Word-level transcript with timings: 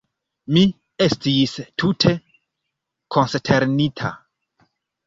Mi 0.55 0.63
estis 1.07 1.53
tute 1.83 2.15
konsternita. 3.17 4.13